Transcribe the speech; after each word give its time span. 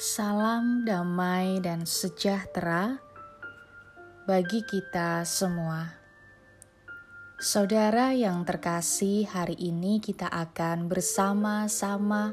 Salam 0.00 0.88
damai 0.88 1.60
dan 1.60 1.84
sejahtera 1.84 2.96
bagi 4.24 4.64
kita 4.64 5.28
semua. 5.28 5.92
Saudara 7.36 8.08
yang 8.16 8.48
terkasih, 8.48 9.28
hari 9.28 9.60
ini 9.60 10.00
kita 10.00 10.24
akan 10.24 10.88
bersama-sama 10.88 12.32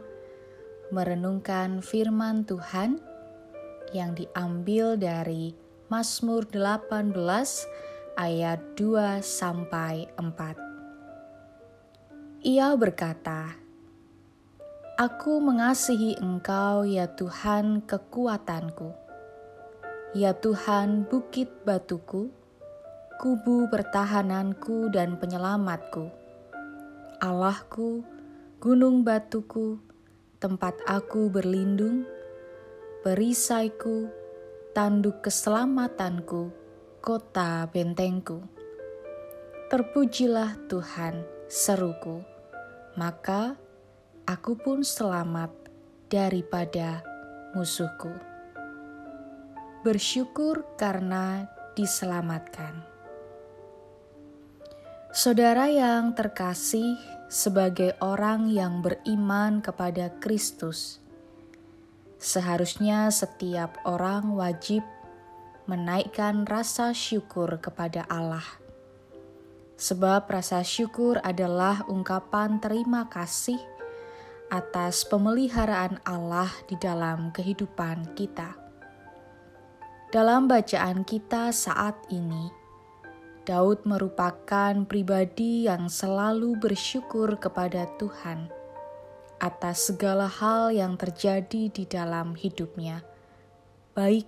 merenungkan 0.95 1.83
firman 1.83 2.47
Tuhan 2.47 3.03
yang 3.91 4.15
diambil 4.15 4.95
dari 4.95 5.51
Mazmur 5.91 6.47
18 6.47 7.11
ayat 8.15 8.63
2 8.79 9.19
sampai 9.19 10.07
4. 10.15 12.47
Ia 12.47 12.71
berkata, 12.79 13.66
Aku 14.97 15.37
mengasihi 15.37 16.17
Engkau 16.17 16.81
ya 16.81 17.05
Tuhan 17.05 17.85
kekuatanku. 17.85 18.97
Ya 20.17 20.33
Tuhan 20.33 21.05
bukit 21.05 21.53
batuku, 21.61 22.33
kubu 23.21 23.69
pertahananku 23.69 24.89
dan 24.89 25.21
penyelamatku. 25.21 26.09
Allahku, 27.21 28.01
gunung 28.57 29.05
batuku, 29.05 29.77
tempat 30.41 30.73
aku 30.89 31.29
berlindung, 31.29 32.01
perisaiku, 33.05 34.09
tanduk 34.73 35.21
keselamatanku, 35.21 36.49
kota 37.05 37.69
bentengku. 37.69 38.41
Terpujilah 39.69 40.57
Tuhan, 40.65 41.21
seruku, 41.45 42.25
maka 42.97 43.61
aku 44.27 44.59
pun 44.59 44.83
selamat 44.83 45.55
daripada 46.11 46.99
musuhku. 47.55 48.11
Bersyukur 49.87 50.67
karena 50.75 51.47
diselamatkan. 51.79 52.83
Saudara 55.15 55.71
yang 55.71 56.11
terkasih, 56.11 56.99
sebagai 57.31 57.95
orang 58.03 58.51
yang 58.51 58.83
beriman 58.83 59.63
kepada 59.63 60.11
Kristus, 60.19 60.99
seharusnya 62.19 63.07
setiap 63.07 63.79
orang 63.87 64.35
wajib 64.35 64.83
menaikkan 65.71 66.43
rasa 66.43 66.91
syukur 66.91 67.63
kepada 67.63 68.03
Allah. 68.11 68.43
Sebab 69.79 70.27
rasa 70.27 70.67
syukur 70.67 71.23
adalah 71.23 71.87
ungkapan 71.87 72.59
terima 72.59 73.07
kasih 73.07 73.76
atas 74.47 75.03
pemeliharaan 75.03 75.99
Allah 76.07 76.47
di 76.71 76.79
dalam 76.79 77.35
kehidupan 77.35 78.15
kita. 78.15 78.55
Dalam 80.07 80.47
bacaan 80.47 81.03
kita 81.03 81.51
saat 81.51 81.99
ini, 82.07 82.47
Daud 83.43 83.83
merupakan 83.83 84.87
pribadi 84.87 85.67
yang 85.67 85.91
selalu 85.91 86.55
bersyukur 86.59 87.35
kepada 87.39 87.87
Tuhan 87.99 88.47
atas 89.37 89.91
segala 89.91 90.31
hal 90.31 90.71
yang 90.71 90.95
terjadi 90.95 91.67
di 91.67 91.83
dalam 91.83 92.33
hidupnya, 92.33 93.03
baik 93.93 94.25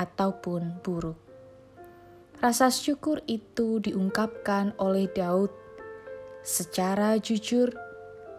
ataupun 0.00 0.80
buruk. 0.80 1.20
Rasa 2.40 2.70
syukur 2.70 3.20
itu 3.28 3.84
diungkapkan 3.84 4.72
oleh 4.80 5.10
Daud 5.10 5.50
secara 6.40 7.18
jujur 7.18 7.74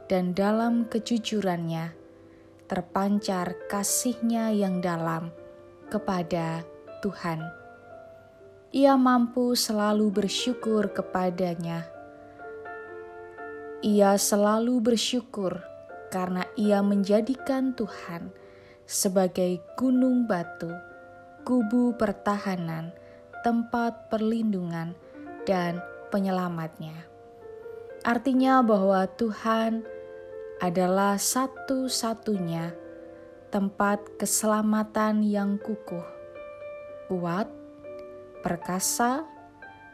dan 0.09 0.33
dalam 0.33 0.89
kejujurannya 0.89 1.93
terpancar 2.65 3.53
kasihnya 3.69 4.49
yang 4.49 4.81
dalam 4.81 5.29
kepada 5.93 6.65
Tuhan. 7.05 7.45
Ia 8.73 8.93
mampu 8.97 9.53
selalu 9.53 10.09
bersyukur 10.13 10.93
kepadanya. 10.93 11.85
Ia 13.85 14.17
selalu 14.17 14.81
bersyukur 14.93 15.61
karena 16.13 16.45
ia 16.57 16.81
menjadikan 16.81 17.73
Tuhan 17.73 18.33
sebagai 18.89 19.61
gunung 19.77 20.25
batu, 20.25 20.69
kubu 21.45 21.93
pertahanan, 21.97 22.93
tempat 23.45 24.09
perlindungan, 24.09 24.97
dan 25.45 25.81
penyelamatnya. 26.13 27.09
Artinya 28.05 28.61
bahwa 28.61 29.05
Tuhan 29.17 29.85
adalah 30.59 31.15
satu-satunya 31.15 32.75
tempat 33.47 34.19
keselamatan 34.19 35.23
yang 35.23 35.55
kukuh, 35.57 36.03
kuat, 37.07 37.47
perkasa, 38.43 39.23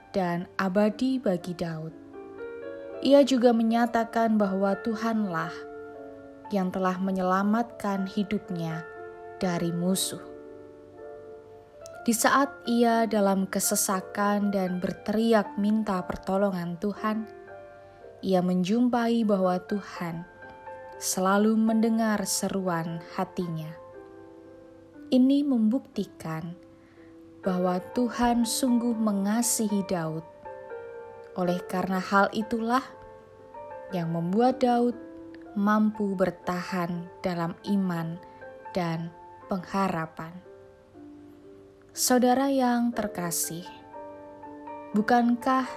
dan 0.09 0.49
abadi 0.57 1.21
bagi 1.21 1.53
Daud. 1.53 1.93
Ia 3.05 3.21
juga 3.21 3.53
menyatakan 3.53 4.41
bahwa 4.41 4.73
Tuhanlah 4.81 5.53
yang 6.49 6.73
telah 6.73 6.97
menyelamatkan 6.97 8.09
hidupnya 8.09 8.81
dari 9.37 9.69
musuh. 9.69 10.21
Di 12.05 12.13
saat 12.13 12.53
ia 12.69 13.09
dalam 13.09 13.49
kesesakan 13.49 14.53
dan 14.53 14.77
berteriak 14.77 15.57
minta 15.57 16.01
pertolongan 16.05 16.77
Tuhan, 16.77 17.25
ia 18.21 18.45
menjumpai 18.45 19.25
bahwa 19.25 19.57
Tuhan 19.65 20.34
selalu 20.95 21.59
mendengar 21.59 22.23
seruan 22.23 23.03
hatinya. 23.19 23.71
Ini 25.11 25.43
membuktikan 25.43 26.55
bahwa 27.45 27.77
Tuhan 27.93 28.47
sungguh 28.47 28.97
mengasihi 28.97 29.85
Daud. 29.85 30.25
Oleh 31.37 31.61
karena 31.67 32.01
hal 32.01 32.31
itulah 32.33 32.81
yang 33.93 34.09
membuat 34.09 34.63
Daud 34.63 34.97
mampu 35.53 36.17
bertahan 36.17 37.05
dalam 37.21 37.53
iman 37.69 38.17
dan 38.73 39.13
pengharapan. 39.45 40.33
Saudara 41.95 42.51
yang 42.51 42.91
terkasih, 42.91 43.63
bukankah 44.91 45.69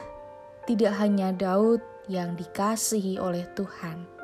tidak 0.67 0.99
hanya 0.99 1.31
Daud 1.31 1.78
yang 2.11 2.34
dikasihi 2.34 3.23
oleh 3.23 3.47
Tuhan? 3.55 4.18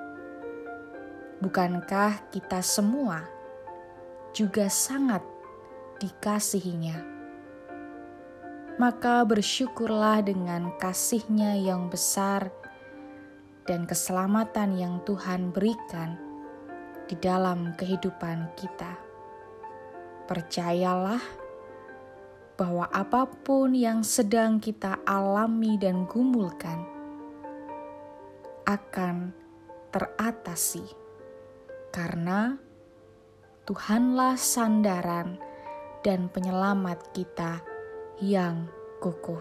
Bukankah 1.45 2.33
kita 2.33 2.65
semua 2.65 3.21
juga 4.33 4.65
sangat 4.73 5.21
dikasihinya? 6.01 6.97
Maka 8.81 9.29
bersyukurlah 9.29 10.25
dengan 10.25 10.73
kasihnya 10.81 11.61
yang 11.61 11.93
besar 11.93 12.49
dan 13.69 13.85
keselamatan 13.85 14.81
yang 14.81 15.05
Tuhan 15.05 15.53
berikan 15.53 16.17
di 17.13 17.17
dalam 17.21 17.77
kehidupan 17.77 18.49
kita. 18.57 18.97
Percayalah 20.25 21.21
bahwa 22.57 22.89
apa 22.89 23.29
pun 23.45 23.77
yang 23.77 24.01
sedang 24.01 24.65
kita 24.65 24.97
alami 25.05 25.77
dan 25.77 26.09
gumulkan 26.09 26.89
akan 28.65 29.37
teratasi 29.93 31.04
karena 31.95 32.59
Tuhanlah 33.71 34.35
sandaran 34.35 35.39
dan 36.03 36.27
penyelamat 36.27 37.15
kita 37.15 37.63
yang 38.19 38.67
kukuh. 38.99 39.41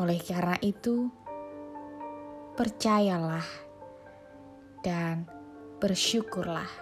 Oleh 0.00 0.16
karena 0.24 0.56
itu, 0.64 1.12
percayalah 2.56 3.44
dan 4.80 5.28
bersyukurlah. 5.78 6.72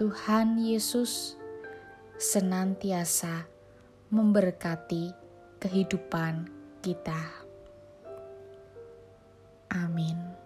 Tuhan 0.00 0.58
Yesus 0.58 1.36
senantiasa 2.16 3.46
memberkati 4.08 5.12
kehidupan 5.60 6.48
kita. 6.82 7.44
Amin. 9.70 10.43